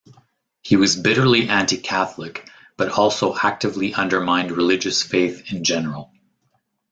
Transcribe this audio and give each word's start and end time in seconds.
He 0.63 0.77
was 0.77 0.95
bitterly 0.95 1.47
anti-Catholic 1.47 2.49
but 2.75 2.89
also 2.89 3.35
actively 3.37 3.93
undermined 3.93 4.49
religious 4.49 5.03
faith 5.03 5.53
in 5.53 5.63
general. 5.63 6.11